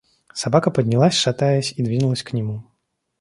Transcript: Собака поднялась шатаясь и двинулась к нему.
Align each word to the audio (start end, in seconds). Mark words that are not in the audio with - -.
Собака 0.33 0.71
поднялась 0.71 1.13
шатаясь 1.13 1.73
и 1.73 1.83
двинулась 1.83 2.23
к 2.23 2.33
нему. 2.33 2.63